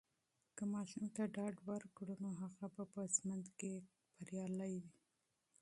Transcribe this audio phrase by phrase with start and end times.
[0.55, 3.73] که ماشوم ته ډاډ ورکړو، نو هغه به په ژوند کې
[4.27, 4.79] کامیاب سي.